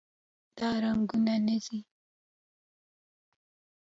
دا 0.57 0.69
رنګونه 0.83 1.35
نه 1.45 1.57
ځي. 1.65 1.79